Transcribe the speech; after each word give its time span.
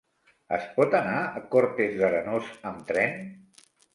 Es 0.55 0.63
pot 0.77 0.95
anar 0.99 1.19
a 1.25 1.43
Cortes 1.57 1.93
d'Arenós 2.01 2.49
amb 2.73 2.83
tren? 2.93 3.15